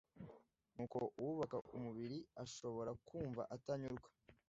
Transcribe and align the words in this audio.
ni 0.73 0.79
uko 0.83 0.99
uwubaka 1.19 1.57
umubiri 1.75 2.19
ashobora 2.43 2.91
kumva 3.07 3.41
atanyurwa 3.55 4.09